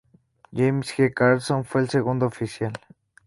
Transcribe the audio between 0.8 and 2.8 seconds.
J. Carson fue el segundo oficial.